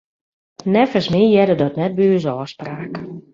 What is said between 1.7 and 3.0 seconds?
net by ús ôfspraak.